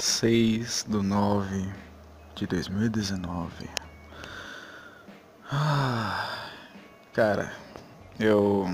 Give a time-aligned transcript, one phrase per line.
[0.00, 1.68] 6 do 9
[2.34, 3.68] de 2019.
[5.52, 6.48] Ah,
[7.12, 7.52] cara,
[8.18, 8.66] eu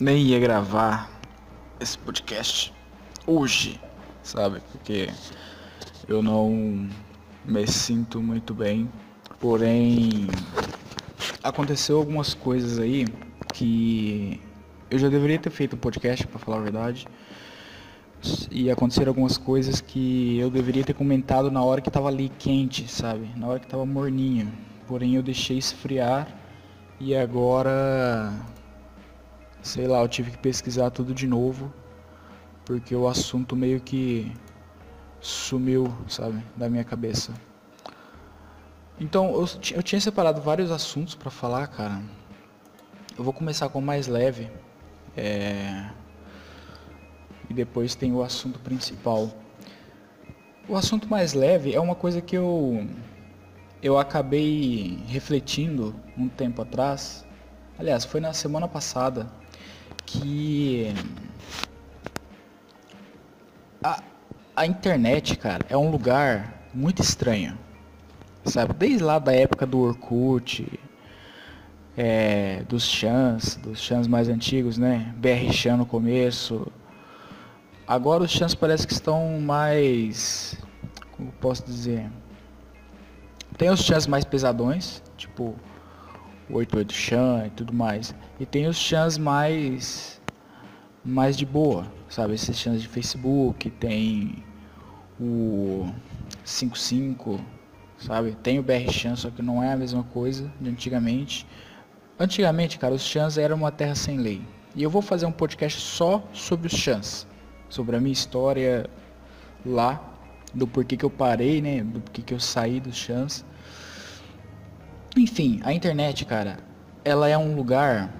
[0.00, 1.10] nem ia gravar
[1.78, 2.72] esse podcast
[3.26, 3.78] hoje,
[4.22, 4.62] sabe?
[4.72, 5.10] Porque
[6.08, 6.88] eu não
[7.44, 8.90] me sinto muito bem.
[9.38, 10.26] Porém,
[11.42, 13.04] aconteceu algumas coisas aí
[13.52, 14.40] que
[14.90, 17.06] eu já deveria ter feito o podcast, para falar a verdade
[18.50, 22.88] e aconteceram algumas coisas que eu deveria ter comentado na hora que estava ali quente,
[22.88, 23.30] sabe?
[23.36, 24.52] Na hora que estava morninho.
[24.86, 26.28] Porém eu deixei esfriar
[27.00, 28.32] e agora
[29.62, 31.72] sei lá, eu tive que pesquisar tudo de novo
[32.64, 34.32] porque o assunto meio que
[35.20, 37.32] sumiu, sabe, da minha cabeça.
[39.00, 42.02] Então eu, eu tinha separado vários assuntos para falar, cara.
[43.16, 44.50] Eu vou começar com o mais leve.
[45.16, 45.90] É
[47.48, 49.30] e depois tem o assunto principal.
[50.68, 52.86] O assunto mais leve é uma coisa que eu
[53.82, 57.24] eu acabei refletindo um tempo atrás.
[57.78, 59.26] Aliás, foi na semana passada
[60.04, 60.92] que
[63.82, 64.02] a,
[64.56, 67.56] a internet, cara, é um lugar muito estranho.
[68.44, 68.72] Sabe?
[68.74, 70.66] Desde lá da época do Orkut,
[71.96, 75.14] é, dos chans, dos chans mais antigos, né?
[75.16, 76.70] BR Chan no começo,
[77.86, 80.58] Agora os chans parece que estão mais.
[81.12, 82.10] Como posso dizer?
[83.56, 85.54] Tem os chans mais pesadões, tipo
[86.50, 88.12] o 88 chan e tudo mais.
[88.40, 90.20] E tem os chans mais.
[91.04, 92.34] mais de boa, sabe?
[92.34, 94.42] Esses chans de Facebook, tem
[95.20, 95.88] o
[96.44, 97.40] 55,
[97.98, 98.32] sabe?
[98.42, 101.46] Tem o BR Chan, só que não é a mesma coisa de antigamente.
[102.18, 104.42] Antigamente, cara, os chans eram uma terra sem lei.
[104.74, 107.26] E eu vou fazer um podcast só sobre os chans
[107.68, 108.88] sobre a minha história
[109.64, 110.02] lá,
[110.54, 111.82] do porquê que eu parei, né?
[111.82, 113.44] Do porquê que eu saí dos chans.
[115.16, 116.58] Enfim, a internet, cara,
[117.04, 118.12] ela é um lugar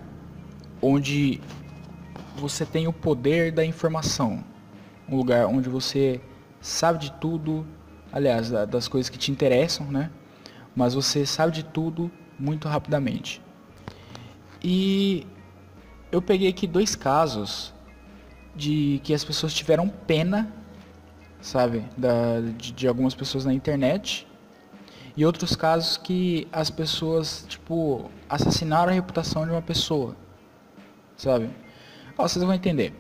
[0.81, 1.41] onde
[2.37, 4.45] você tem o poder da informação.
[5.09, 6.21] Um lugar onde você
[6.61, 7.67] sabe de tudo,
[8.13, 10.11] aliás, das coisas que te interessam, né?
[10.75, 13.41] Mas você sabe de tudo muito rapidamente.
[14.63, 15.27] E
[16.11, 17.73] eu peguei aqui dois casos
[18.57, 20.51] de que as pessoas tiveram pena,
[21.41, 24.27] sabe, da, de, de algumas pessoas na internet.
[25.17, 30.17] E outros casos que as pessoas, tipo, assassinaram a reputação de uma pessoa,
[31.17, 31.49] sabe?
[32.19, 32.93] Ó, vocês vão entender.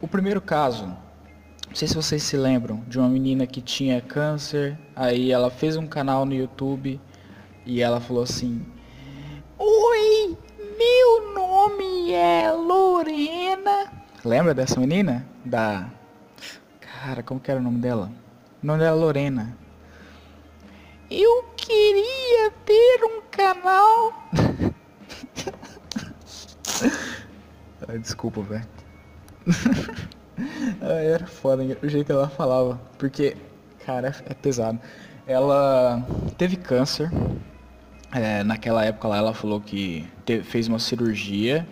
[0.00, 4.78] O primeiro caso, não sei se vocês se lembram, de uma menina que tinha câncer,
[4.94, 7.00] aí ela fez um canal no YouTube
[7.64, 8.66] e ela falou assim:
[9.58, 10.36] Oi,
[10.76, 13.95] meu nome é Lorena
[14.26, 15.24] Lembra dessa menina?
[15.44, 15.88] Da.
[16.80, 18.10] Cara, como que era o nome dela?
[18.60, 19.56] O nome dela é Lorena.
[21.08, 24.28] Eu queria ter um canal.
[28.02, 28.66] Desculpa, velho.
[30.82, 32.80] era foda o jeito que ela falava.
[32.98, 33.36] Porque,
[33.84, 34.80] cara, é pesado.
[35.24, 36.04] Ela
[36.36, 37.12] teve câncer.
[38.12, 40.04] É, naquela época lá ela falou que
[40.42, 41.64] fez uma cirurgia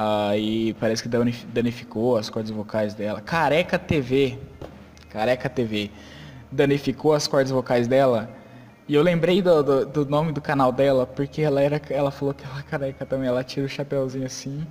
[0.00, 3.20] Aí parece que danificou as cordas vocais dela.
[3.20, 4.38] Careca TV.
[5.10, 5.90] Careca TV.
[6.52, 8.30] Danificou as cordas vocais dela.
[8.86, 11.82] E eu lembrei do, do, do, nome do canal dela, porque ela era.
[11.90, 14.64] Ela falou que ela é careca também, ela tira o chapéuzinho assim.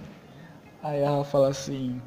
[0.81, 2.01] Aí ela fala assim.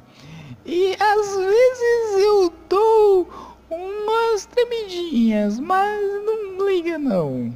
[0.65, 3.29] E às vezes eu dou
[3.69, 7.55] umas tremidinhas, mas não liga não.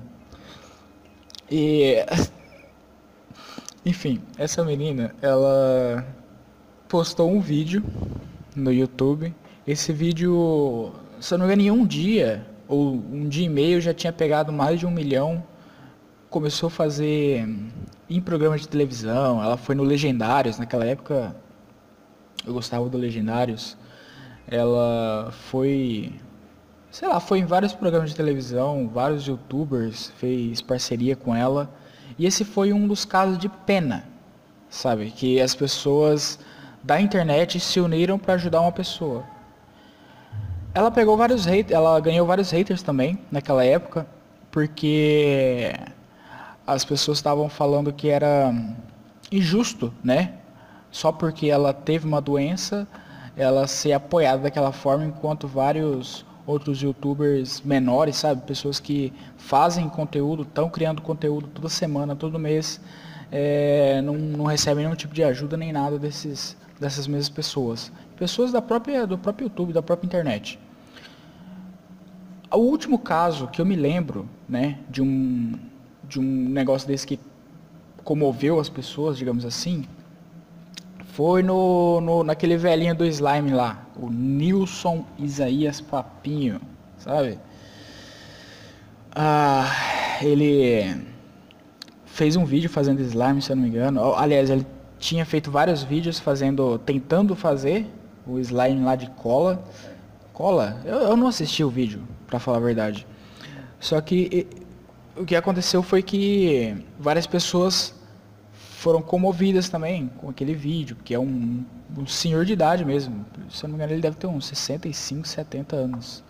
[1.49, 2.05] E
[3.85, 6.03] enfim, essa menina, ela
[6.87, 7.83] postou um vídeo
[8.55, 9.33] no YouTube.
[9.67, 13.79] Esse vídeo, se eu não me engano, em um dia, ou um dia e meio,
[13.79, 15.43] já tinha pegado mais de um milhão.
[16.31, 17.47] Começou a fazer
[18.09, 19.43] em programas de televisão.
[19.43, 21.35] Ela foi no Legendários, naquela época
[22.45, 23.77] eu gostava do Legendários.
[24.47, 26.11] Ela foi,
[26.89, 31.69] sei lá, foi em vários programas de televisão, vários youtubers fez parceria com ela.
[32.17, 34.05] E esse foi um dos casos de pena,
[34.69, 35.11] sabe?
[35.11, 36.39] Que as pessoas
[36.81, 39.23] da internet se uniram para ajudar uma pessoa.
[40.73, 44.05] Ela pegou vários haters, ela ganhou vários haters também naquela época,
[44.51, 45.73] porque
[46.65, 48.53] as pessoas estavam falando que era
[49.31, 50.33] injusto, né?
[50.91, 52.87] Só porque ela teve uma doença,
[53.35, 58.41] ela ser apoiada daquela forma, enquanto vários outros youtubers menores, sabe?
[58.41, 62.79] Pessoas que fazem conteúdo, estão criando conteúdo toda semana, todo mês,
[63.31, 67.91] é, não, não recebem nenhum tipo de ajuda nem nada desses, dessas mesmas pessoas.
[68.17, 70.59] Pessoas da própria, do próprio YouTube, da própria internet.
[72.51, 75.53] o último caso que eu me lembro, né, de um,
[76.07, 77.19] de um negócio desse que
[78.03, 79.85] comoveu as pessoas, digamos assim,
[81.15, 86.59] foi no, no, naquele velhinho do slime lá, o Nilson Isaías Papinho,
[86.97, 87.39] sabe?
[89.15, 89.65] Ah,
[90.21, 91.07] ele
[92.05, 94.13] fez um vídeo fazendo slime, se eu não me engano.
[94.13, 94.67] Aliás, ele
[94.99, 97.87] tinha feito vários vídeos fazendo, tentando fazer
[98.27, 99.63] o slime lá de cola.
[100.33, 100.81] Cola?
[100.83, 103.07] Eu, eu não assisti o vídeo, para falar a verdade.
[103.79, 104.45] Só que
[105.15, 107.95] o que aconteceu foi que várias pessoas
[108.85, 111.65] foram comovidas também com aquele vídeo, que é um,
[111.97, 113.25] um senhor de idade mesmo.
[113.49, 116.23] Se eu não me engano, ele deve ter uns 65, 70 anos.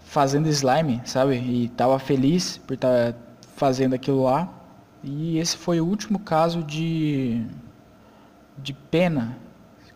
[0.00, 1.36] Fazendo slime, sabe?
[1.36, 3.18] E tava feliz por estar tá
[3.56, 4.52] fazendo aquilo lá.
[5.02, 7.42] E esse foi o último caso de,
[8.58, 9.38] de pena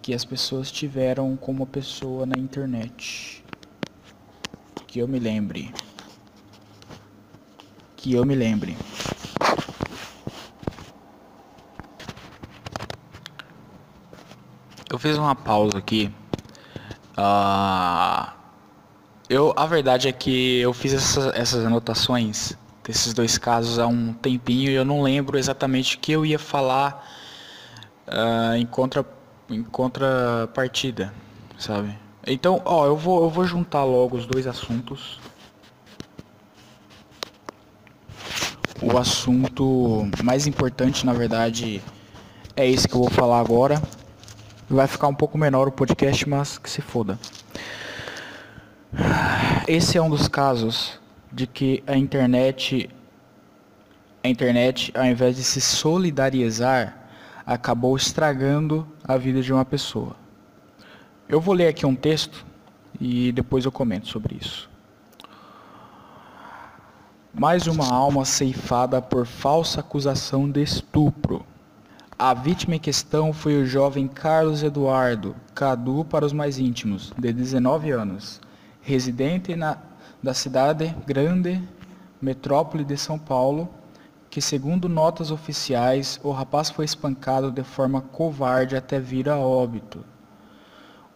[0.00, 3.44] que as pessoas tiveram com uma pessoa na internet.
[4.86, 5.74] Que eu me lembre.
[7.98, 8.78] Que eu me lembre.
[14.98, 16.12] Eu fiz uma pausa aqui.
[17.16, 18.32] Uh,
[19.30, 24.12] eu, a verdade é que eu fiz essas, essas anotações desses dois casos há um
[24.12, 27.08] tempinho e eu não lembro exatamente o que eu ia falar
[28.08, 29.06] uh, em contra
[29.48, 31.14] em contrapartida,
[31.56, 31.96] sabe?
[32.26, 35.20] Então, ó, eu vou, eu vou juntar logo os dois assuntos.
[38.82, 41.80] O assunto mais importante, na verdade,
[42.56, 43.80] é esse que eu vou falar agora.
[44.70, 47.18] Vai ficar um pouco menor o podcast, mas que se foda.
[49.66, 50.98] Esse é um dos casos
[51.32, 52.90] de que a internet
[54.22, 56.96] a internet, ao invés de se solidarizar,
[57.46, 60.16] acabou estragando a vida de uma pessoa.
[61.28, 62.44] Eu vou ler aqui um texto
[63.00, 64.68] e depois eu comento sobre isso.
[67.32, 71.46] Mais uma alma ceifada por falsa acusação de estupro.
[72.20, 77.32] A vítima em questão foi o jovem Carlos Eduardo, Cadu para os mais íntimos, de
[77.32, 78.40] 19 anos,
[78.82, 79.78] residente na,
[80.20, 81.62] da cidade grande
[82.20, 83.68] metrópole de São Paulo,
[84.28, 90.04] que, segundo notas oficiais, o rapaz foi espancado de forma covarde até vir a óbito.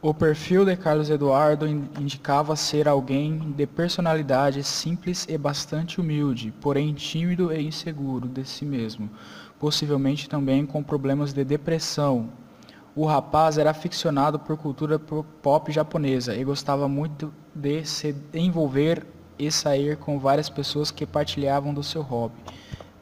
[0.04, 6.92] O perfil de Carlos Eduardo indicava ser alguém de personalidade simples e bastante humilde, porém
[6.92, 9.08] tímido e inseguro de si mesmo,
[9.60, 12.30] possivelmente também com problemas de depressão.
[12.96, 19.06] O rapaz era aficionado por cultura pop japonesa e gostava muito de se envolver
[19.38, 22.34] e sair com várias pessoas que partilhavam do seu hobby.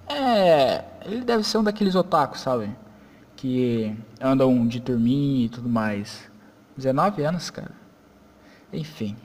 [0.06, 2.69] É, ele deve ser um daqueles otakus, sabe?
[3.37, 6.29] Que andam de turminha e tudo mais.
[6.81, 7.73] 19 anos, cara.
[8.73, 9.17] Enfim.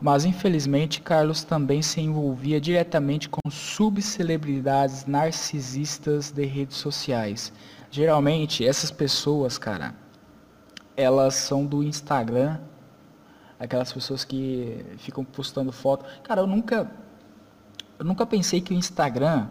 [0.00, 7.52] Mas infelizmente Carlos também se envolvia diretamente com subcelebridades narcisistas de redes sociais.
[7.90, 9.94] Geralmente essas pessoas, cara,
[10.96, 12.58] elas são do Instagram,
[13.58, 16.06] aquelas pessoas que ficam postando foto.
[16.22, 16.90] Cara, eu nunca
[17.98, 19.48] eu nunca pensei que o Instagram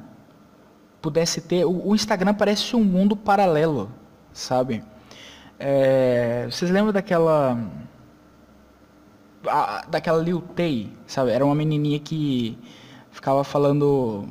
[1.00, 1.65] pudesse ter.
[1.65, 3.91] O, o Instagram parece um mundo paralelo,
[4.33, 4.83] sabe?
[5.59, 7.60] É, vocês lembram daquela.
[9.45, 11.31] A, daquela Lil Tay, sabe?
[11.31, 12.57] Era uma menininha que
[13.12, 14.27] ficava falando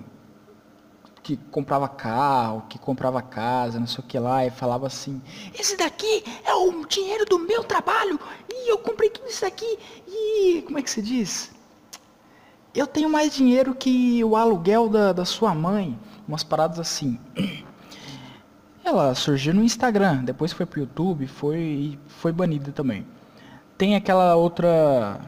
[1.23, 5.21] que comprava carro, que comprava casa, não sei o que lá, e falava assim:
[5.59, 8.19] Esse daqui é o dinheiro do meu trabalho,
[8.51, 10.63] e eu comprei tudo isso aqui, e.
[10.63, 11.51] Como é que se diz?
[12.75, 17.19] Eu tenho mais dinheiro que o aluguel da, da sua mãe umas paradas assim.
[18.89, 23.07] Ela surgiu no Instagram, depois foi pro YouTube, foi foi banida também.
[23.77, 25.21] Tem aquela outra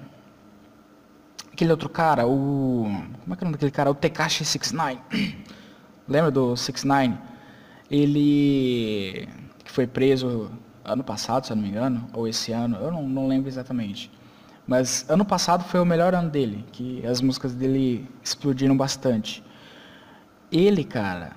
[1.52, 2.84] aquele outro cara, o
[3.22, 3.90] como é que é o nome daquele cara?
[3.90, 4.98] O Tekashi 69.
[6.08, 7.18] Lembra do 69?
[7.90, 9.28] Ele
[9.62, 10.50] que foi preso
[10.82, 14.10] ano passado, se eu não me engano, ou esse ano, eu não, não lembro exatamente.
[14.66, 19.44] Mas ano passado foi o melhor ano dele, que as músicas dele explodiram bastante.
[20.50, 21.36] Ele, cara,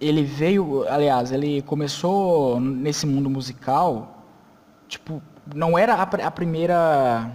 [0.00, 4.24] ele veio, aliás, ele começou nesse mundo musical,
[4.86, 5.22] tipo,
[5.54, 7.30] não era a, a primeira,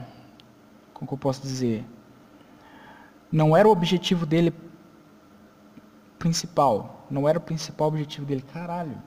[0.93, 1.86] como que eu posso dizer?
[3.32, 4.53] Não era o objetivo dele
[6.20, 8.98] principal, não era o principal objetivo dele, caralho.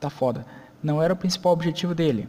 [0.00, 0.46] Tá foda.
[0.82, 2.28] Não era o principal objetivo dele.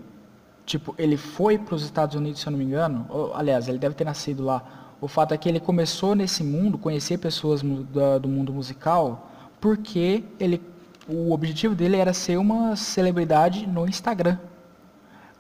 [0.66, 3.78] Tipo, ele foi para os Estados Unidos, se eu não me engano, ou, aliás, ele
[3.78, 8.20] deve ter nascido lá o fato é que ele começou nesse mundo, conhecer pessoas do,
[8.20, 9.30] do mundo musical,
[9.66, 10.62] porque ele,
[11.08, 14.38] o objetivo dele era ser uma celebridade no Instagram.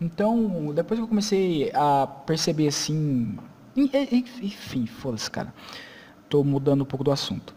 [0.02, 3.38] Então, depois que eu comecei a perceber assim.
[4.42, 5.54] Enfim, foda-se, cara.
[6.28, 7.54] Tô mudando um pouco do assunto.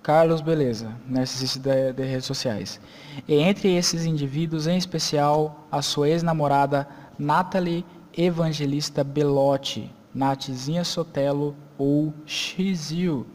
[0.00, 2.80] Carlos, beleza, narcisista de, de redes sociais.
[3.26, 6.86] E entre esses indivíduos, em especial, a sua ex-namorada
[7.18, 7.84] Natalie
[8.16, 13.26] Evangelista Belotti, Natizinha Sotelo ou Xil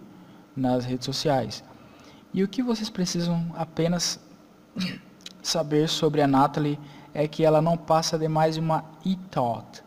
[0.55, 1.63] nas redes sociais.
[2.33, 4.19] E o que vocês precisam apenas
[5.41, 6.79] saber sobre a Natalie
[7.13, 9.83] é que ela não passa de mais uma e-thought,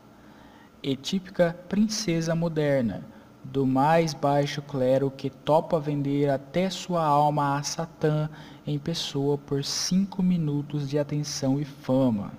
[0.83, 3.05] e típica princesa moderna,
[3.43, 8.29] do mais baixo clero que topa vender até sua alma a Satã
[8.67, 12.33] em pessoa por cinco minutos de atenção e fama.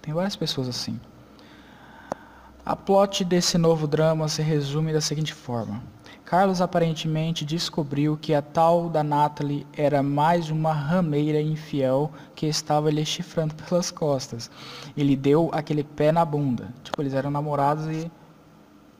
[0.00, 1.00] Tem várias pessoas assim.
[2.64, 5.82] A plot desse novo drama se resume da seguinte forma.
[6.26, 12.90] Carlos aparentemente descobriu que a tal da Natalie era mais uma rameira infiel que estava
[12.90, 14.50] lhe chifrando pelas costas.
[14.96, 16.74] Ele deu aquele pé na bunda.
[16.82, 18.10] Tipo, eles eram namorados e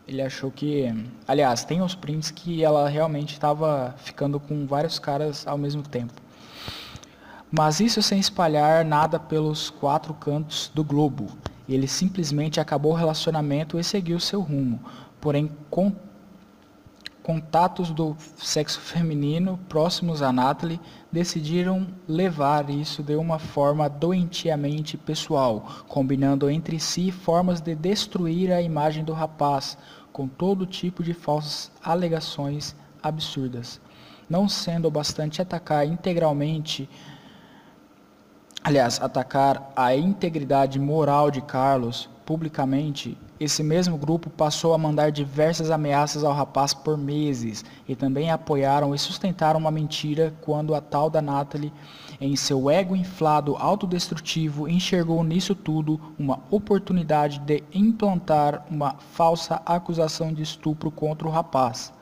[0.07, 0.87] ele achou que.
[1.27, 6.15] Aliás, tem uns prints que ela realmente estava ficando com vários caras ao mesmo tempo.
[7.51, 11.27] Mas isso sem espalhar nada pelos quatro cantos do globo.
[11.69, 14.79] Ele simplesmente acabou o relacionamento e seguiu seu rumo.
[15.21, 15.91] Porém, com
[17.27, 20.81] contatos do sexo feminino próximos a Natalie
[21.11, 28.63] decidiram levar isso de uma forma doentiamente pessoal, combinando entre si formas de destruir a
[28.63, 29.77] imagem do rapaz,
[30.13, 33.81] com todo tipo de falsas alegações absurdas.
[34.31, 36.89] Não sendo bastante atacar integralmente,
[38.63, 45.71] aliás, atacar a integridade moral de Carlos publicamente esse mesmo grupo passou a mandar diversas
[45.71, 51.09] ameaças ao rapaz por meses e também apoiaram e sustentaram uma mentira quando a tal
[51.09, 51.73] da Natalie,
[52.21, 60.33] em seu ego inflado autodestrutivo, enxergou nisso tudo uma oportunidade de implantar uma falsa acusação
[60.33, 61.93] de estupro contra o rapaz.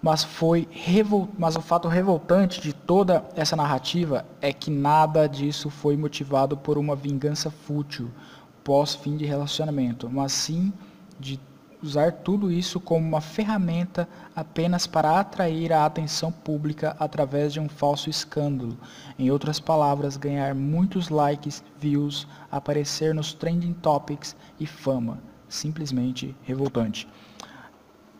[0.00, 1.28] Mas, foi revol...
[1.36, 6.78] Mas o fato revoltante de toda essa narrativa é que nada disso foi motivado por
[6.78, 8.08] uma vingança fútil
[8.66, 10.72] pós-fim de relacionamento, mas sim
[11.20, 11.38] de
[11.80, 17.68] usar tudo isso como uma ferramenta apenas para atrair a atenção pública através de um
[17.68, 18.76] falso escândalo.
[19.16, 25.20] Em outras palavras, ganhar muitos likes, views, aparecer nos trending topics e fama.
[25.48, 27.06] Simplesmente revoltante.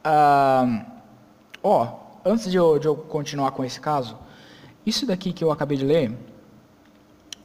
[0.04, 0.86] Ah,
[1.60, 1.88] ó,
[2.24, 4.16] antes de eu, de eu continuar com esse caso,
[4.86, 6.16] isso daqui que eu acabei de ler,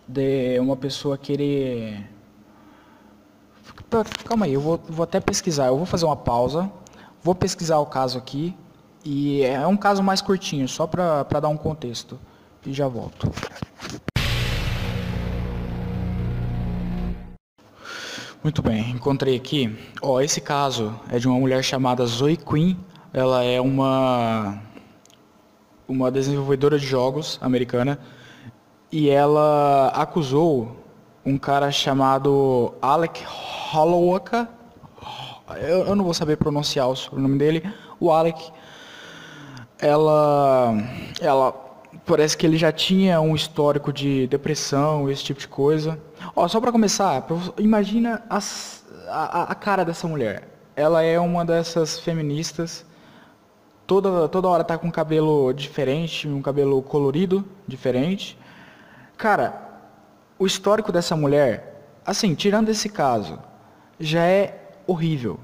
[0.07, 2.07] de uma pessoa querer
[4.25, 5.67] Calma aí, eu vou, vou até pesquisar.
[5.67, 6.71] Eu vou fazer uma pausa,
[7.23, 8.55] vou pesquisar o caso aqui.
[9.03, 12.19] E é um caso mais curtinho, só para dar um contexto.
[12.65, 13.31] E já volto.
[18.43, 19.77] Muito bem, encontrei aqui.
[20.01, 22.75] Ó, esse caso é de uma mulher chamada Zoe Quinn.
[23.13, 24.59] Ela é uma
[25.87, 27.99] uma desenvolvedora de jogos americana
[28.91, 30.80] e ela acusou
[31.25, 33.23] um cara chamado Alec
[33.71, 34.49] Hollowaka,
[35.61, 37.63] eu, eu não vou saber pronunciar o sobrenome dele,
[37.99, 38.51] o Alec,
[39.79, 40.73] ela,
[41.19, 41.53] ela
[42.05, 45.99] parece que ele já tinha um histórico de depressão, esse tipo de coisa.
[46.35, 47.25] Ó, só para começar,
[47.57, 50.47] imagina as, a, a cara dessa mulher.
[50.75, 52.85] Ela é uma dessas feministas,
[53.85, 58.37] toda, toda hora tá com cabelo diferente, um cabelo colorido, diferente.
[59.17, 59.70] Cara,
[60.41, 63.37] o histórico dessa mulher, assim, tirando esse caso,
[63.99, 65.39] já é horrível.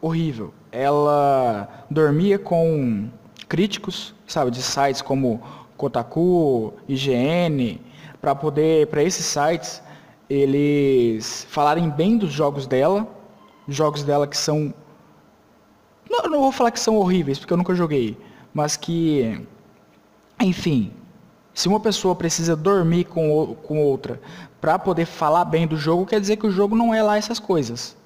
[0.00, 0.54] Horrível.
[0.72, 3.10] Ela dormia com
[3.46, 5.42] críticos, sabe, de sites como
[5.76, 7.82] Kotaku, IGN,
[8.18, 9.82] para poder, para esses sites,
[10.26, 13.06] eles falarem bem dos jogos dela,
[13.68, 14.72] jogos dela que são
[16.08, 18.16] não, não vou falar que são horríveis, porque eu nunca joguei,
[18.54, 19.46] mas que
[20.40, 20.94] enfim,
[21.54, 24.20] se uma pessoa precisa dormir com, com outra
[24.60, 27.38] para poder falar bem do jogo, quer dizer que o jogo não é lá essas
[27.38, 27.96] coisas.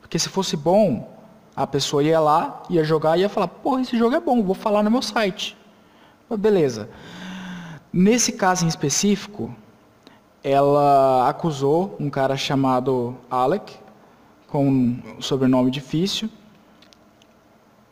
[0.00, 1.12] Porque se fosse bom,
[1.56, 4.54] a pessoa ia lá, ia jogar e ia falar, porra, esse jogo é bom, vou
[4.54, 5.56] falar no meu site.
[6.38, 6.88] Beleza.
[7.92, 9.54] Nesse caso em específico,
[10.42, 13.76] ela acusou um cara chamado Alec,
[14.48, 16.28] com um sobrenome difícil,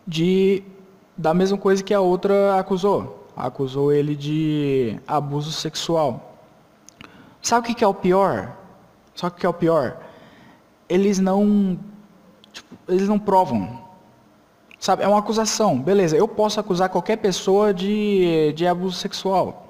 [0.07, 0.63] de
[1.17, 6.39] da mesma coisa que a outra acusou acusou ele de abuso sexual.
[7.41, 8.57] Sabe o que é o pior?
[9.15, 9.99] Sabe o que é o pior?
[10.89, 11.79] Eles não,
[12.53, 13.83] tipo, eles não provam.
[14.79, 15.81] Sabe, é uma acusação.
[15.81, 19.69] Beleza, eu posso acusar qualquer pessoa de, de abuso sexual.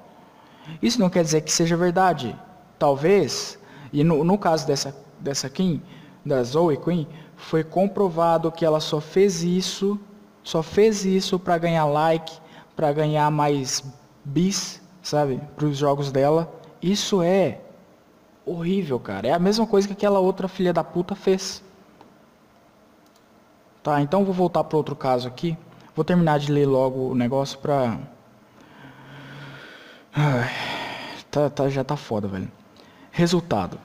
[0.81, 2.35] Isso não quer dizer que seja verdade.
[2.79, 3.59] Talvez
[3.91, 5.81] E no, no caso dessa, dessa Kim,
[6.25, 9.99] da Zoe Queen, foi comprovado que ela só fez isso,
[10.43, 12.33] só fez isso para ganhar like,
[12.75, 13.83] para ganhar mais
[14.23, 16.51] bis, sabe, para os jogos dela.
[16.81, 17.59] Isso é
[18.45, 19.27] horrível, cara.
[19.27, 21.63] É a mesma coisa que aquela outra filha da puta fez.
[23.81, 25.57] Tá, então vou voltar para outro caso aqui.
[25.95, 27.99] Vou terminar de ler logo o negócio pra.
[30.15, 30.51] Ai,
[31.29, 32.51] tá, tá, já tá foda, velho.
[33.11, 33.77] Resultado.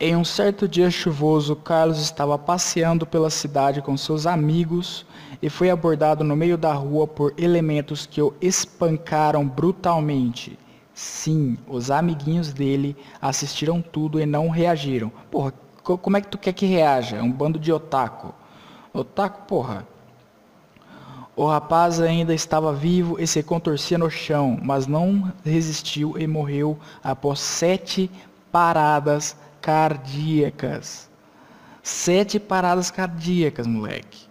[0.00, 5.04] Em um certo dia chuvoso, Carlos estava passeando pela cidade com seus amigos
[5.42, 10.56] e foi abordado no meio da rua por elementos que o espancaram brutalmente.
[10.94, 15.10] Sim, os amiguinhos dele assistiram tudo e não reagiram.
[15.32, 15.52] Porra,
[15.82, 17.16] como é que tu quer que reaja?
[17.16, 18.32] É um bando de otaku.
[18.94, 19.84] Otaku, porra.
[21.34, 26.78] O rapaz ainda estava vivo e se contorcia no chão, mas não resistiu e morreu
[27.02, 28.08] após sete
[28.52, 31.08] paradas cardíacas.
[31.82, 34.28] Sete paradas cardíacas, moleque.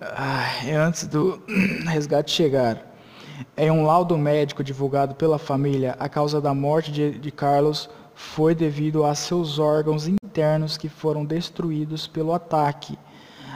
[0.00, 1.40] Ah, antes do
[1.86, 2.92] resgate chegar.
[3.56, 8.54] Em um laudo médico divulgado pela família, a causa da morte de, de Carlos foi
[8.54, 12.98] devido a seus órgãos internos que foram destruídos pelo ataque.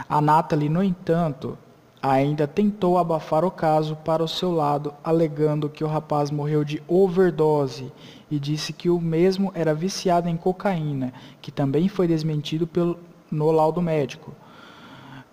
[0.08, 1.58] A Natalie, no entanto,
[2.02, 6.82] ainda tentou abafar o caso para o seu lado, alegando que o rapaz morreu de
[6.86, 7.92] overdose
[8.30, 12.98] e disse que o mesmo era viciado em cocaína, que também foi desmentido pelo,
[13.30, 14.34] no laudo médico.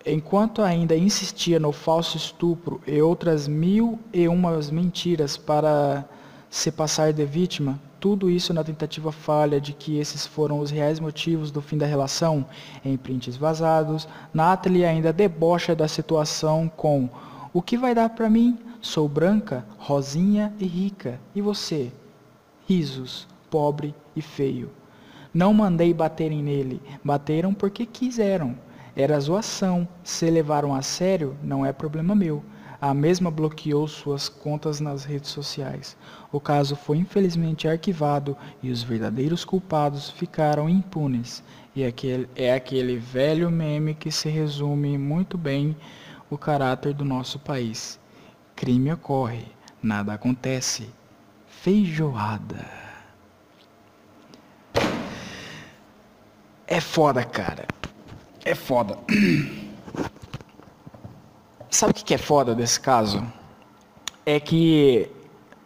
[0.06, 6.06] Enquanto ainda insistia no falso estupro e outras mil e umas mentiras para
[6.50, 11.00] se passar de vítima, tudo isso na tentativa falha de que esses foram os reais
[11.00, 12.46] motivos do fim da relação,
[12.84, 17.10] em prints vazados, Natalie ainda debocha da situação com
[17.54, 18.60] o que vai dar para mim?
[18.82, 21.18] Sou branca, rosinha e rica.
[21.34, 21.94] E você?
[22.67, 24.72] Risos, pobre e feio.
[25.33, 28.55] Não mandei baterem nele, bateram porque quiseram.
[28.96, 32.44] Era zoação, se levaram a sério, não é problema meu.
[32.79, 35.98] A mesma bloqueou suas contas nas redes sociais.
[36.31, 41.44] O caso foi infelizmente arquivado e os verdadeiros culpados ficaram impunes.
[41.75, 45.75] E aquele, é aquele velho meme que se resume muito bem
[46.29, 48.00] o caráter do nosso país.
[48.55, 49.46] Crime ocorre,
[49.81, 50.90] nada acontece.
[51.64, 52.66] Feijoada.
[56.68, 57.66] É foda, cara.
[58.44, 58.98] É foda.
[61.72, 63.26] Sabe o que é foda desse caso?
[64.26, 65.10] É que,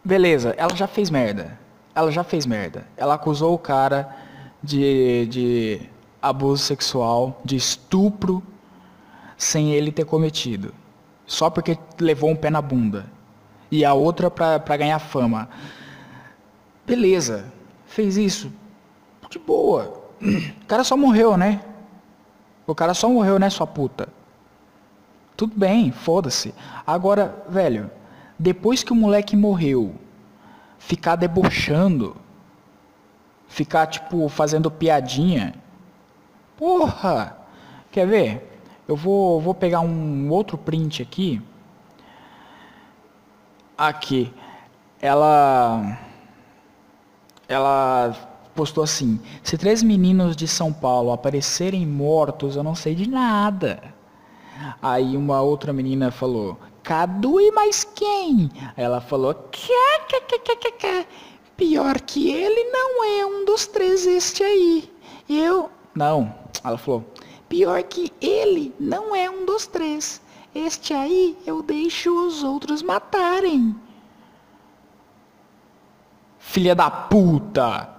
[0.04, 1.58] beleza, ela já fez merda.
[1.92, 2.86] Ela já fez merda.
[2.96, 4.08] Ela acusou o cara
[4.62, 5.80] de, de
[6.22, 8.40] abuso sexual, de estupro,
[9.36, 10.72] sem ele ter cometido.
[11.26, 13.04] Só porque levou um pé na bunda.
[13.68, 15.48] E a outra pra ganhar fama.
[16.88, 17.52] Beleza,
[17.86, 18.50] fez isso.
[19.28, 20.02] De boa.
[20.22, 21.60] O cara só morreu, né?
[22.66, 24.08] O cara só morreu, né, sua puta?
[25.36, 26.54] Tudo bem, foda-se.
[26.86, 27.90] Agora, velho,
[28.38, 29.94] depois que o moleque morreu,
[30.78, 32.16] ficar debochando,
[33.48, 35.54] ficar, tipo, fazendo piadinha.
[36.56, 37.36] Porra!
[37.92, 38.60] Quer ver?
[38.88, 41.40] Eu vou, vou pegar um outro print aqui.
[43.76, 44.32] Aqui.
[45.00, 46.07] Ela.
[47.48, 48.14] Ela
[48.54, 53.82] postou assim: Se três meninos de São Paulo aparecerem mortos, eu não sei de nada.
[54.82, 58.50] Aí uma outra menina falou, Cadu e mais quem?
[58.76, 59.34] Ela falou,
[61.56, 64.92] pior que ele não é um dos três este aí.
[65.28, 66.34] Eu, não.
[66.64, 67.04] Ela falou,
[67.48, 70.20] pior que ele não é um dos três.
[70.54, 73.76] Este aí eu deixo os outros matarem.
[76.48, 77.90] Filha da puta!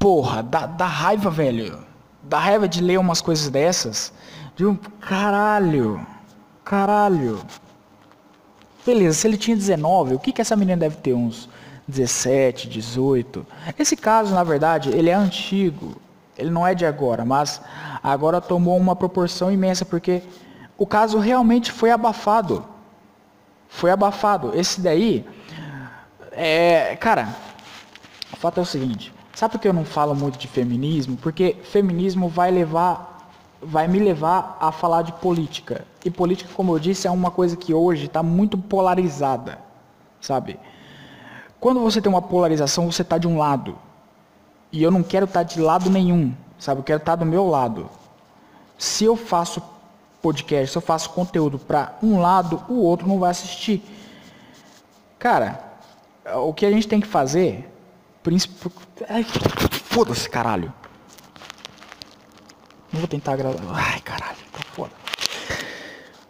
[0.00, 1.78] Porra, dá, dá raiva, velho.
[2.24, 4.12] Dá raiva de ler umas coisas dessas.
[4.56, 6.04] De um caralho.
[6.64, 7.40] Caralho.
[8.84, 11.14] Beleza, se ele tinha 19, o que, que essa menina deve ter?
[11.14, 11.48] Uns
[11.86, 13.46] 17, 18.
[13.78, 15.94] Esse caso, na verdade, ele é antigo.
[16.36, 17.60] Ele não é de agora, mas
[18.02, 20.20] agora tomou uma proporção imensa, porque
[20.76, 22.64] o caso realmente foi abafado.
[23.68, 24.50] Foi abafado.
[24.52, 25.24] Esse daí.
[26.32, 26.96] É.
[26.96, 27.28] Cara,
[28.34, 29.14] o fato é o seguinte.
[29.32, 31.16] Sabe por que eu não falo muito de feminismo?
[31.16, 33.12] Porque feminismo vai levar
[33.62, 35.86] vai me levar a falar de política.
[36.04, 39.58] E política, como eu disse, é uma coisa que hoje está muito polarizada,
[40.20, 40.58] sabe?
[41.58, 43.78] Quando você tem uma polarização, você está de um lado.
[44.70, 46.80] E eu não quero estar tá de lado nenhum, sabe?
[46.80, 47.88] Eu quero estar tá do meu lado.
[48.76, 49.62] Se eu faço
[50.20, 53.82] podcast, se eu faço conteúdo para um lado, o outro não vai assistir.
[55.18, 55.58] Cara,
[56.36, 57.73] o que a gente tem que fazer
[58.24, 58.54] príncipe.
[59.84, 60.72] Foda-se, caralho.
[62.92, 63.60] Não vou tentar gravar.
[63.72, 64.92] Ai, caralho, tá foda.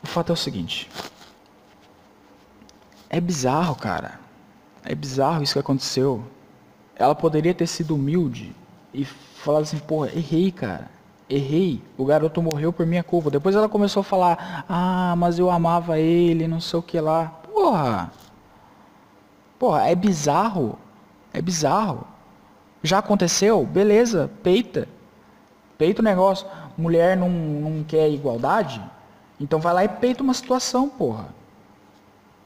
[0.03, 0.91] O fato é o seguinte.
[3.09, 4.19] É bizarro, cara.
[4.85, 6.25] É bizarro isso que aconteceu.
[6.97, 8.55] Ela poderia ter sido humilde
[8.93, 10.91] e falar assim, porra, errei, cara.
[11.29, 11.83] Errei.
[11.97, 13.31] O garoto morreu por minha culpa.
[13.31, 17.27] Depois ela começou a falar, ah, mas eu amava ele, não sei o que lá.
[17.53, 18.11] Porra.
[19.59, 20.79] Porra, é bizarro.
[21.35, 22.07] É bizarro.
[22.83, 23.67] Já aconteceu?
[23.67, 24.89] Beleza, peita.
[25.77, 26.47] Peita o negócio.
[26.79, 28.81] Mulher não, não quer igualdade?
[29.41, 31.27] Então vai lá e peita uma situação, porra.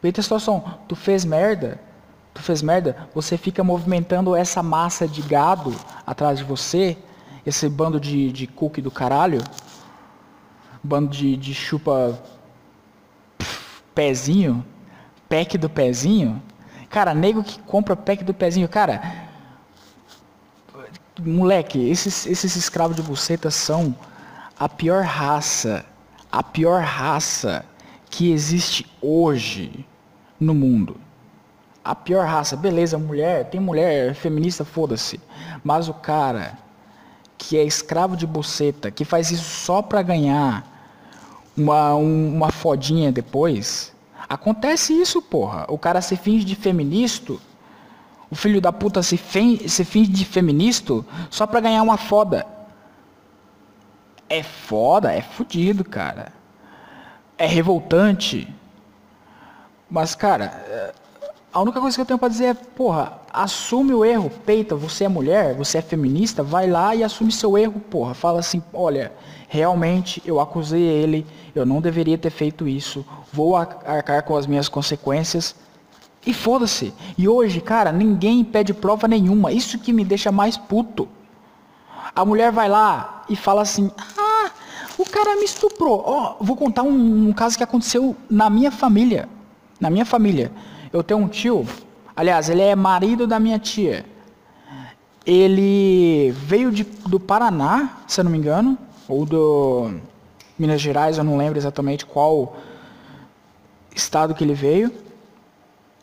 [0.00, 0.64] Peita a situação.
[0.88, 1.78] Tu fez merda?
[2.32, 3.08] Tu fez merda?
[3.14, 5.74] Você fica movimentando essa massa de gado
[6.06, 6.96] atrás de você,
[7.44, 9.42] esse bando de, de cookie do caralho,
[10.82, 12.18] bando de, de chupa
[13.36, 14.64] pff, pezinho,
[15.28, 16.40] pack do pezinho.
[16.90, 19.28] Cara, nego que compra pack do pezinho, cara,
[21.20, 23.94] moleque, esses, esses escravos de buceta são
[24.58, 25.84] a pior raça,
[26.30, 27.64] a pior raça
[28.10, 29.86] que existe hoje
[30.40, 30.96] no mundo.
[31.84, 35.20] A pior raça, beleza, mulher, tem mulher feminista, foda-se.
[35.62, 36.58] Mas o cara
[37.36, 40.66] que é escravo de buceta, que faz isso só pra ganhar
[41.56, 43.94] uma, um, uma fodinha depois,
[44.28, 45.66] acontece isso, porra.
[45.68, 47.34] O cara se finge de feminista
[48.30, 52.46] o filho da puta se, finge, se finge de feminista só pra ganhar uma foda.
[54.28, 56.32] É foda, é fudido, cara.
[57.38, 58.52] É revoltante.
[59.90, 60.94] Mas, cara, é,
[61.52, 65.04] a única coisa que eu tenho para dizer é, porra, assume o erro, peita, você
[65.04, 68.14] é mulher, você é feminista, vai lá e assume seu erro, porra.
[68.14, 69.12] Fala assim, olha,
[69.48, 74.68] realmente eu acusei ele, eu não deveria ter feito isso, vou arcar com as minhas
[74.68, 75.54] consequências,
[76.26, 76.92] e foda-se.
[77.16, 79.50] E hoje, cara, ninguém pede prova nenhuma.
[79.50, 81.08] Isso que me deixa mais puto.
[82.14, 84.50] A mulher vai lá e fala assim: Ah,
[84.98, 86.02] o cara me estuprou.
[86.04, 89.28] Ó, oh, vou contar um, um caso que aconteceu na minha família.
[89.80, 90.52] Na minha família.
[90.92, 91.66] Eu tenho um tio,
[92.16, 94.04] aliás, ele é marido da minha tia.
[95.26, 100.00] Ele veio de, do Paraná, se eu não me engano, ou do
[100.58, 102.56] Minas Gerais, eu não lembro exatamente qual
[103.94, 104.92] estado que ele veio.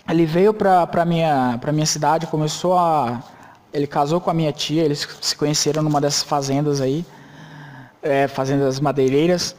[0.07, 3.23] Ele veio para minha para minha cidade, começou a
[3.73, 7.05] ele casou com a minha tia, eles se conheceram numa dessas fazendas aí,
[8.01, 9.55] é, fazendas madeireiras.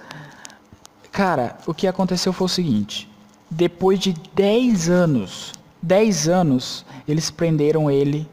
[1.10, 3.10] Cara, o que aconteceu foi o seguinte:
[3.50, 8.28] depois de 10 anos, 10 anos, eles prenderam ele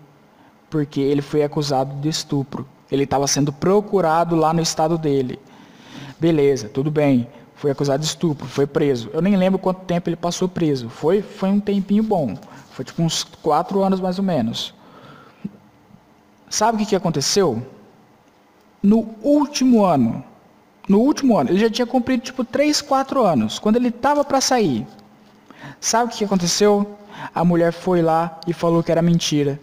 [0.69, 2.67] porque ele foi acusado de estupro.
[2.91, 5.39] Ele estava sendo procurado lá no estado dele.
[6.19, 7.27] Beleza, tudo bem
[7.63, 9.09] foi acusado de estupro, foi preso.
[9.13, 10.89] Eu nem lembro quanto tempo ele passou preso.
[10.89, 12.35] Foi, foi um tempinho bom.
[12.71, 14.73] Foi tipo uns quatro anos mais ou menos.
[16.49, 17.65] Sabe o que, que aconteceu?
[18.83, 20.21] No último ano,
[20.89, 23.59] no último ano, ele já tinha cumprido tipo três, quatro anos.
[23.59, 24.85] Quando ele estava para sair,
[25.79, 26.97] sabe o que, aconteceu?
[27.33, 29.59] A mulher foi lá e falou que era mentira.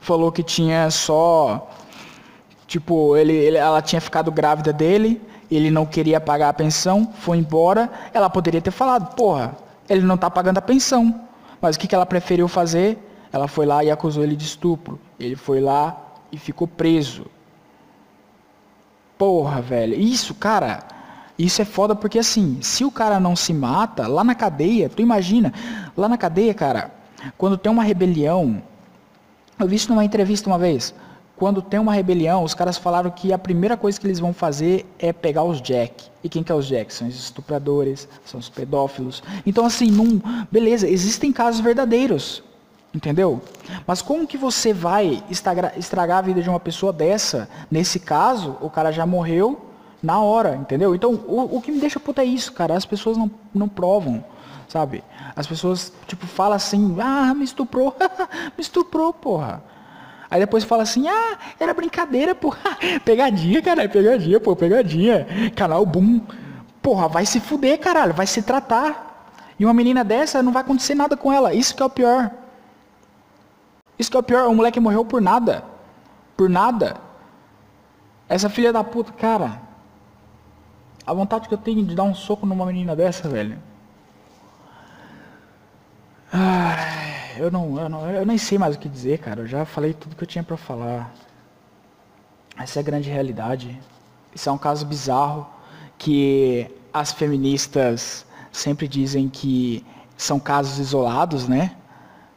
[0.00, 1.70] Falou que tinha só,
[2.66, 5.20] tipo, ele, ele ela tinha ficado grávida dele
[5.56, 9.54] ele não queria pagar a pensão, foi embora, ela poderia ter falado, porra,
[9.88, 11.28] ele não está pagando a pensão.
[11.60, 12.98] Mas o que, que ela preferiu fazer?
[13.32, 14.98] Ela foi lá e acusou ele de estupro.
[15.18, 15.96] Ele foi lá
[16.30, 17.26] e ficou preso.
[19.16, 19.94] Porra, velho.
[19.94, 20.82] Isso, cara,
[21.38, 25.02] isso é foda porque assim, se o cara não se mata, lá na cadeia, tu
[25.02, 25.52] imagina,
[25.96, 26.90] lá na cadeia, cara,
[27.38, 28.62] quando tem uma rebelião,
[29.58, 30.94] eu vi isso numa entrevista uma vez
[31.42, 34.86] quando tem uma rebelião, os caras falaram que a primeira coisa que eles vão fazer
[34.96, 36.04] é pegar os Jack.
[36.22, 36.94] E quem que é os Jack?
[36.94, 39.24] São os estupradores, são os pedófilos.
[39.44, 40.20] Então, assim, num,
[40.52, 42.44] beleza, existem casos verdadeiros.
[42.94, 43.42] Entendeu?
[43.84, 47.48] Mas como que você vai estragar a vida de uma pessoa dessa?
[47.68, 49.60] Nesse caso, o cara já morreu
[50.02, 50.94] na hora, entendeu?
[50.94, 52.74] Então, o, o que me deixa puta é isso, cara.
[52.74, 54.24] As pessoas não, não provam,
[54.68, 55.04] sabe?
[55.36, 57.94] As pessoas, tipo, falam assim, ah, me estuprou,
[58.56, 59.62] me estuprou, porra.
[60.28, 62.54] Aí depois fala assim, ah, era brincadeira, pô.
[63.04, 65.26] pegadinha, caralho, pegadinha, pô, pegadinha.
[65.54, 66.20] Canal Boom.
[66.80, 69.28] Porra, vai se fuder, caralho, vai se tratar.
[69.58, 71.54] E uma menina dessa não vai acontecer nada com ela.
[71.54, 72.30] Isso que é o pior.
[73.98, 75.64] Isso que é o pior, o moleque morreu por nada.
[76.36, 76.96] Por nada.
[78.28, 79.60] Essa filha da puta, cara.
[81.06, 83.58] A vontade que eu tenho de dar um soco numa menina dessa, velho.
[86.32, 87.02] Ai
[87.36, 89.40] eu não, eu não, eu nem sei mais o que dizer, cara.
[89.40, 91.12] Eu já falei tudo que eu tinha para falar.
[92.56, 93.78] Essa é a grande realidade.
[94.34, 95.46] Isso é um caso bizarro
[95.98, 99.84] que as feministas sempre dizem que
[100.16, 101.74] são casos isolados, né?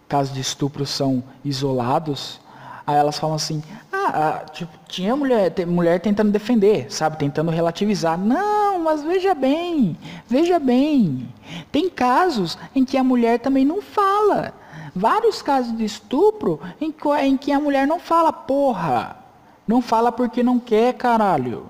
[0.07, 2.39] Casos de estupro são isolados,
[2.87, 8.17] Aí elas falam assim, ah, ah, tipo, tinha mulher, mulher tentando defender, sabe, tentando relativizar.
[8.17, 11.27] Não, mas veja bem, veja bem.
[11.71, 14.53] Tem casos em que a mulher também não fala.
[14.95, 16.93] Vários casos de estupro em,
[17.23, 19.17] em que a mulher não fala, porra.
[19.67, 21.69] Não fala porque não quer, caralho.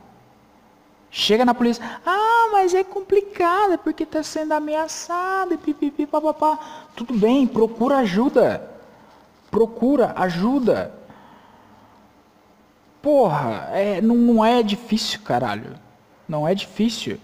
[1.10, 6.60] Chega na polícia, ah, mas é complicado, é porque está sendo ameaçado, e pipipi, papapá.
[6.94, 8.70] Tudo bem, procura ajuda.
[9.50, 11.05] Procura ajuda.
[13.06, 15.76] Porra, é, não, não é difícil, caralho.
[16.28, 17.20] Não é difícil.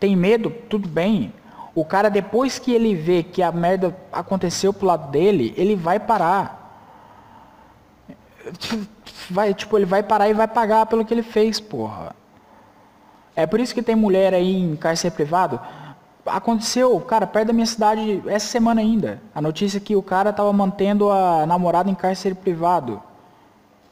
[0.00, 0.50] Tem medo?
[0.50, 1.32] Tudo bem.
[1.72, 6.00] O cara, depois que ele vê que a merda aconteceu pro lado dele, ele vai
[6.00, 6.60] parar.
[9.30, 12.16] Vai, tipo, ele vai parar e vai pagar pelo que ele fez, porra.
[13.36, 15.60] É por isso que tem mulher aí em cárcere privado.
[16.26, 19.22] Aconteceu, cara, perto da minha cidade essa semana ainda.
[19.32, 23.00] A notícia que o cara tava mantendo a namorada em cárcere privado.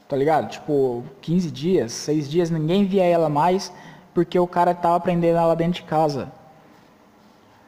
[0.07, 0.49] Tá ligado?
[0.49, 3.71] Tipo, 15 dias, 6 dias, ninguém via ela mais
[4.13, 6.31] porque o cara tava prendendo ela dentro de casa.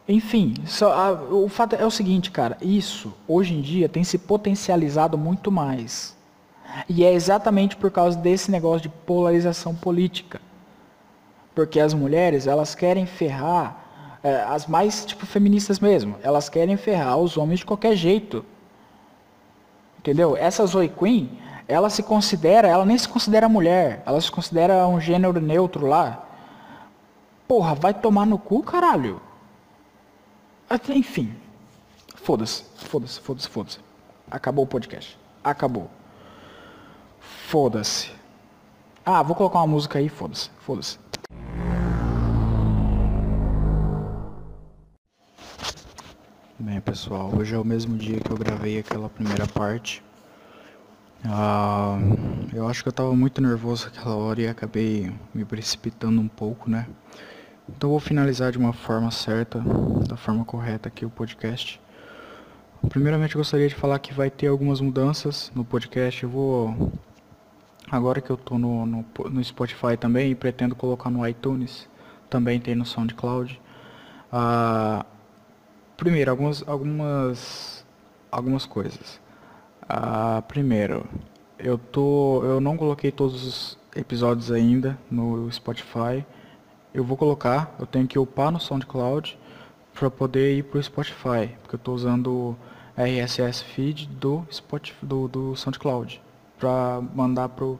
[0.07, 4.19] Enfim, só, a, o fato é o seguinte, cara, isso hoje em dia tem se
[4.19, 6.15] potencializado muito mais.
[6.87, 10.39] E é exatamente por causa desse negócio de polarização política.
[11.55, 17.17] Porque as mulheres, elas querem ferrar, é, as mais, tipo, feministas mesmo, elas querem ferrar
[17.17, 18.45] os homens de qualquer jeito.
[19.97, 20.37] Entendeu?
[20.37, 24.99] Essa Zoe Queen, ela se considera, ela nem se considera mulher, ela se considera um
[24.99, 26.23] gênero neutro lá.
[27.47, 29.21] Porra, vai tomar no cu, caralho.
[30.89, 31.35] Enfim.
[32.15, 33.79] Foda-se, foda-se, foda-se, foda-se.
[34.29, 35.17] Acabou o podcast.
[35.43, 35.89] Acabou.
[37.19, 38.11] Foda-se.
[39.05, 40.97] Ah, vou colocar uma música aí, foda-se, foda-se.
[46.57, 50.03] Bem, pessoal, hoje é o mesmo dia que eu gravei aquela primeira parte.
[51.27, 51.97] Ah,
[52.53, 56.69] eu acho que eu estava muito nervoso aquela hora e acabei me precipitando um pouco,
[56.69, 56.87] né?
[57.67, 59.59] Então vou finalizar de uma forma certa,
[60.07, 61.81] da forma correta aqui o podcast.
[62.89, 66.23] Primeiramente gostaria de falar que vai ter algumas mudanças no podcast.
[66.23, 66.91] Eu vou.
[67.89, 71.87] Agora que eu tô no, no, no Spotify também e pretendo colocar no iTunes,
[72.29, 73.59] também tem no SoundCloud.
[74.31, 75.05] Ah,
[75.97, 77.85] Primeiro, algumas, algumas,
[78.29, 79.21] algumas coisas.
[79.87, 81.05] Ah, primeiro,
[81.59, 86.25] eu tô, eu não coloquei todos os episódios ainda no Spotify.
[86.93, 89.37] Eu vou colocar, eu tenho que upar no SoundCloud
[89.93, 92.57] para poder ir pro Spotify, porque eu estou usando
[92.97, 96.21] RSS feed do Spotify, do, do SoundCloud
[96.57, 97.79] para mandar pro,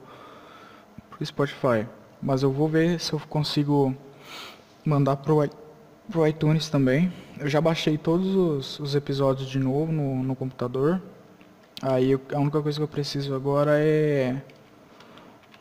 [1.10, 1.86] pro Spotify.
[2.22, 3.94] Mas eu vou ver se eu consigo
[4.84, 5.48] mandar pro
[6.10, 7.12] pro iTunes também.
[7.38, 11.02] Eu já baixei todos os, os episódios de novo no, no computador.
[11.82, 14.40] Aí a única coisa que eu preciso agora é,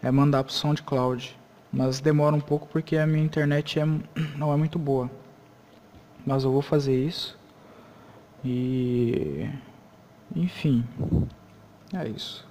[0.01, 1.37] é mandar pro SoundCloud.
[1.71, 3.85] Mas demora um pouco porque a minha internet é,
[4.37, 5.09] não é muito boa.
[6.25, 7.37] Mas eu vou fazer isso.
[8.43, 9.49] E
[10.35, 10.85] enfim.
[11.93, 12.47] É isso.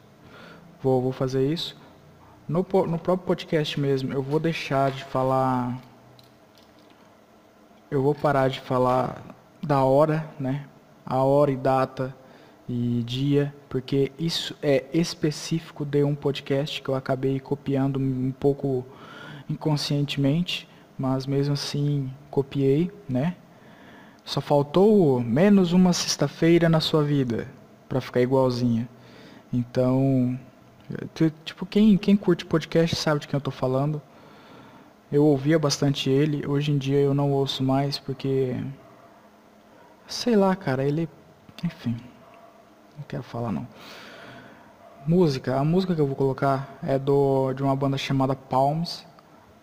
[0.83, 1.77] Vou, vou fazer isso.
[2.47, 5.81] No, no próprio podcast mesmo, eu vou deixar de falar
[7.91, 9.23] eu vou parar de falar
[9.63, 10.67] da hora, né?
[11.07, 12.15] A hora e data
[12.69, 18.85] e dia, porque isso é específico de um podcast que eu acabei copiando um pouco
[19.49, 23.37] inconscientemente, mas mesmo assim copiei, né?
[24.25, 27.47] Só faltou menos uma sexta-feira na sua vida
[27.89, 28.89] para ficar igualzinha.
[29.53, 30.39] Então,
[31.45, 34.01] tipo, quem, quem curte podcast sabe de quem eu tô falando.
[35.13, 38.57] Eu ouvia bastante ele, hoje em dia eu não ouço mais porque.
[40.07, 41.09] Sei lá, cara, ele.
[41.63, 41.97] Enfim.
[42.97, 43.67] Não quero falar não.
[45.07, 49.05] Música, a música que eu vou colocar é do, de uma banda chamada Palms.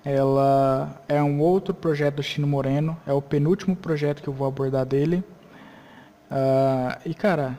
[0.04, 4.48] Ela é um outro projeto do Chino Moreno, é o penúltimo projeto que eu vou
[4.48, 5.24] abordar dele.
[6.30, 7.58] Uh, e cara,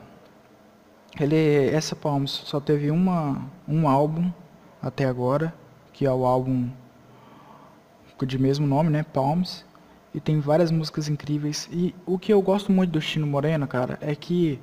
[1.19, 4.31] ele, essa Palms só teve uma, um álbum
[4.81, 5.53] até agora,
[5.91, 6.69] que é o álbum
[8.25, 9.03] de mesmo nome, né?
[9.03, 9.65] Palms.
[10.13, 11.67] E tem várias músicas incríveis.
[11.71, 14.59] E o que eu gosto muito do Chino Moreno, cara, é que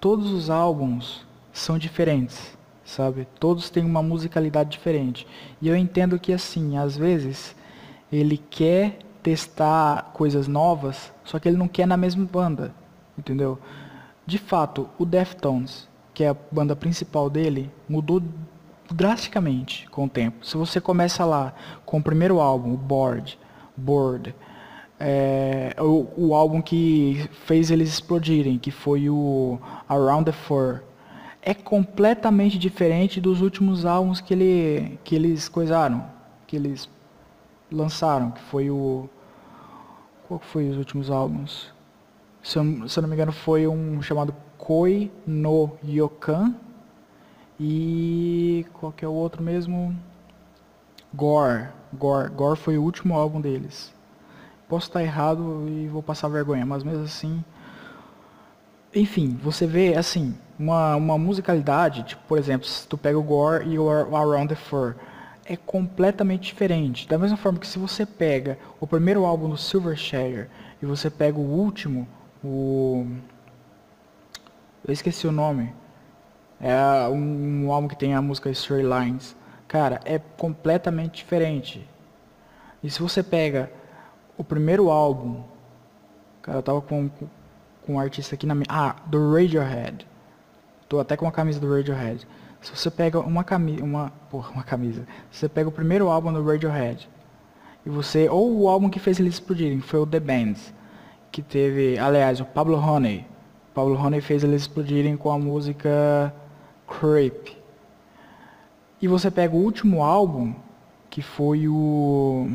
[0.00, 3.26] todos os álbuns são diferentes, sabe?
[3.38, 5.26] Todos têm uma musicalidade diferente.
[5.60, 7.56] E eu entendo que, assim, às vezes
[8.12, 12.72] ele quer testar coisas novas, só que ele não quer na mesma banda,
[13.18, 13.58] entendeu?
[14.24, 18.22] De fato, o Deftones, que é a banda principal dele, mudou
[18.90, 20.46] drasticamente com o tempo.
[20.46, 21.52] Se você começa lá
[21.84, 23.38] com o primeiro álbum, o Board,
[23.76, 24.34] Board,
[24.98, 30.80] é, o, o, álbum que fez eles explodirem, que foi o Around the Fur,
[31.42, 36.04] é completamente diferente dos últimos álbuns que, ele, que eles coisaram,
[36.46, 36.88] que eles
[37.70, 39.08] lançaram, que foi o...
[40.26, 41.72] Qual foi os últimos álbuns?
[42.42, 46.54] Se eu, se não me engano foi um chamado Koi no Yokan
[47.58, 49.96] e qual que é o outro mesmo?
[51.14, 51.68] Gore.
[51.94, 52.30] Gore.
[52.30, 53.95] Gore foi o último álbum deles.
[54.68, 57.44] Posso estar errado e vou passar vergonha, mas mesmo assim
[58.96, 63.68] enfim, você vê assim, uma, uma musicalidade, tipo, por exemplo, se tu pega o Gore
[63.68, 64.94] e o Around the Fur,
[65.44, 67.06] é completamente diferente.
[67.06, 70.48] Da mesma forma que se você pega o primeiro álbum do Silverchair
[70.82, 72.08] e você pega o último,
[72.42, 73.06] o
[74.86, 75.74] eu esqueci o nome.
[76.58, 79.36] É um, um álbum que tem a música Storylines.
[79.68, 81.86] Cara, é completamente diferente.
[82.82, 83.70] E se você pega
[84.36, 85.42] o primeiro álbum,
[86.42, 87.10] cara, eu tava com
[87.86, 88.66] com um artista aqui na minha.
[88.68, 90.06] Ah, do Radiohead.
[90.88, 92.26] Tô até com a camisa do Radiohead.
[92.60, 93.84] Se você pega uma camisa.
[93.84, 94.12] Uma.
[94.28, 95.06] Porra, uma camisa.
[95.30, 97.08] Se você pega o primeiro álbum do Radiohead.
[97.84, 98.28] E você.
[98.28, 100.74] Ou o álbum que fez eles explodirem, foi o The Bands.
[101.30, 101.98] Que teve.
[101.98, 103.24] Aliás, o Pablo Honey.
[103.70, 106.34] O Pablo Honey fez eles explodirem com a música
[106.88, 107.56] Creep.
[109.00, 110.54] E você pega o último álbum,
[111.08, 112.48] que foi o.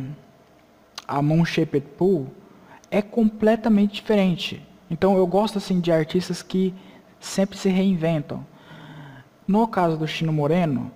[1.08, 2.28] A Moon Shaped Pool,
[2.90, 4.62] é completamente diferente.
[4.90, 6.74] Então eu gosto assim de artistas que
[7.20, 8.46] sempre se reinventam.
[9.48, 10.92] No caso do Chino Moreno,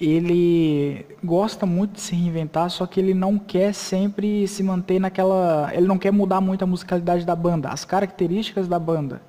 [0.00, 5.70] ele gosta muito de se reinventar, só que ele não quer sempre se manter naquela.
[5.72, 9.22] Ele não quer mudar muito a musicalidade da banda, as características da banda.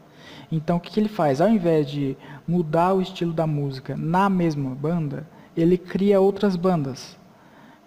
[0.51, 1.41] Então o que, que ele faz?
[1.41, 7.17] Ao invés de mudar o estilo da música na mesma banda, ele cria outras bandas.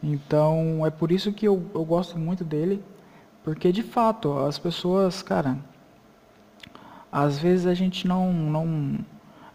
[0.02, 2.82] Então é por isso que eu, eu gosto muito dele,
[3.42, 5.58] porque de fato as pessoas, cara,
[7.10, 8.98] às vezes a gente não, não.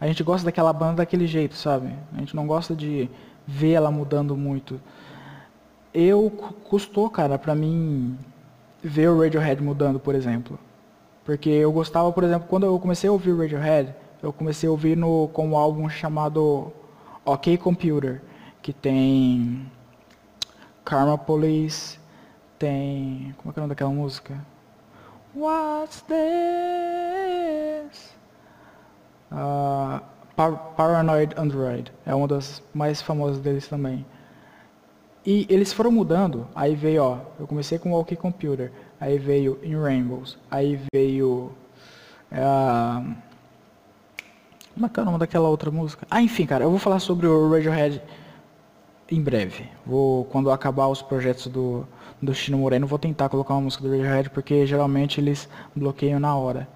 [0.00, 1.94] A gente gosta daquela banda daquele jeito, sabe?
[2.14, 3.08] A gente não gosta de
[3.46, 4.80] ver ela mudando muito.
[5.92, 6.30] Eu
[6.68, 8.18] custou, cara, pra mim
[8.82, 10.58] ver o Radiohead mudando, por exemplo.
[11.24, 14.72] Porque eu gostava, por exemplo, quando eu comecei a ouvir o Radiohead, eu comecei a
[14.72, 16.72] ouvir no, com um álbum chamado
[17.24, 18.20] OK Computer,
[18.60, 19.70] que tem
[20.84, 21.98] Karma Police,
[22.58, 23.34] tem.
[23.38, 24.38] Como é que é o nome daquela música?
[25.34, 28.14] What's this?
[29.32, 30.00] Uh,
[30.36, 31.90] Par Paranoid Android.
[32.04, 34.04] É uma das mais famosas deles também.
[35.24, 36.46] E eles foram mudando.
[36.54, 38.70] Aí veio, ó, eu comecei com o OK Computer.
[39.00, 40.36] Aí veio In Rainbows.
[40.50, 41.50] Aí veio.
[42.30, 43.14] Uh,
[44.74, 46.06] como é que é o nome daquela outra música?
[46.10, 48.02] Ah, enfim, cara, eu vou falar sobre o Radiohead
[49.14, 49.68] em breve.
[49.86, 51.86] Vou, quando acabar os projetos do,
[52.20, 56.34] do Chino Moreno, vou tentar colocar uma música do Radiohead, porque geralmente eles bloqueiam na
[56.36, 56.68] hora.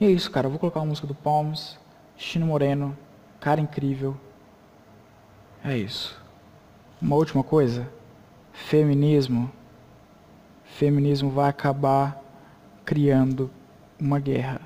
[0.00, 0.48] E é isso, cara.
[0.48, 1.78] Vou colocar uma música do Palms,
[2.16, 2.96] Chino Moreno,
[3.40, 4.16] cara incrível.
[5.64, 6.20] É isso.
[7.00, 7.88] Uma última coisa.
[8.52, 9.50] Feminismo.
[10.64, 12.20] Feminismo vai acabar
[12.84, 13.50] criando
[13.98, 14.60] uma guerra.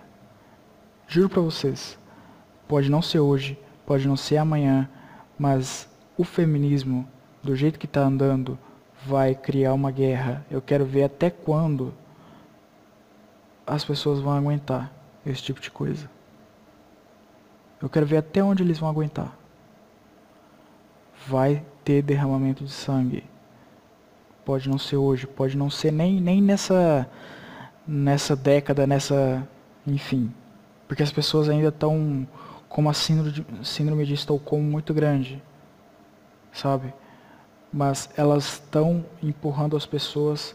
[1.07, 1.99] Juro pra vocês.
[2.67, 4.89] Pode não ser hoje, pode não ser amanhã,
[5.39, 5.88] mas
[6.19, 7.09] o feminismo,
[7.41, 8.59] do jeito que está andando,
[9.07, 10.45] vai criar uma guerra.
[10.51, 11.95] Eu quero ver até quando
[13.65, 14.93] as pessoas vão aguentar
[15.25, 16.11] esse tipo de coisa.
[17.81, 19.33] Eu quero ver até onde eles vão aguentar.
[21.29, 23.23] Vai ter derramamento de sangue.
[24.45, 27.09] Pode não ser hoje, pode não ser nem, nem nessa
[27.87, 29.49] nessa década, nessa,
[29.87, 30.31] enfim,
[30.87, 32.29] porque as pessoas ainda estão
[32.69, 35.43] com uma síndrome de, síndrome de Estocolmo muito grande
[36.59, 36.93] sabe?
[37.73, 40.55] Mas elas estão empurrando as pessoas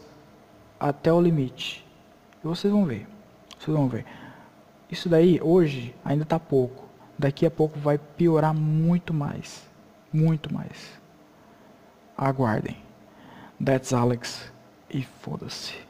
[0.78, 1.86] até o limite.
[2.42, 3.06] E vocês vão ver.
[3.58, 4.04] Vocês vão ver.
[4.90, 6.84] Isso daí, hoje, ainda está pouco.
[7.18, 9.64] Daqui a pouco vai piorar muito mais.
[10.12, 11.00] Muito mais.
[12.16, 12.76] Aguardem.
[13.64, 14.52] That's Alex.
[14.90, 15.83] E foda-se.